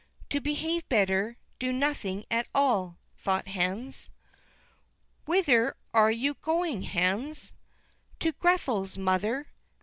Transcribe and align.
"To 0.31 0.39
behave 0.39 0.89
better, 0.89 1.37
do 1.59 1.71
nothing 1.71 2.25
at 2.31 2.47
all," 2.55 2.97
thought 3.19 3.49
Hans. 3.49 4.09
"Whither 5.25 5.75
are 5.93 6.09
you 6.09 6.37
going, 6.41 6.81
Hans?" 6.81 7.53
"To 8.21 8.31
Grethel's, 8.31 8.97
mother." 8.97 9.49